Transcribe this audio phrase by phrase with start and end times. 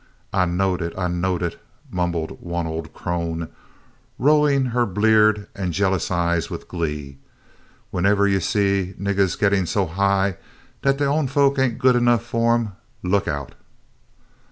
[0.33, 3.49] "I knowed it, I knowed it," mumbled one old crone,
[4.17, 7.19] rolling her bleared and jealous eyes with glee.
[7.93, 10.37] "W'enevah you see niggahs gittin' so high
[10.81, 12.69] dat dey own folks ain' good enough fu' 'em,
[13.03, 13.53] look out."